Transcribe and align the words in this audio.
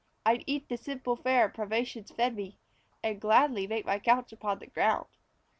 I'd 0.25 0.43
eat 0.47 0.67
the 0.67 0.77
simple 0.77 1.15
fare 1.15 1.47
privations 1.47 2.09
fed 2.09 2.35
me, 2.35 2.57
And 3.03 3.21
gladly 3.21 3.67
make 3.67 3.85
my 3.85 3.99
couch 3.99 4.33
upon 4.33 4.57
the 4.57 4.65
ground. 4.65 5.05